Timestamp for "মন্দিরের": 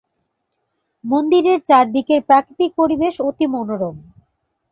1.03-1.59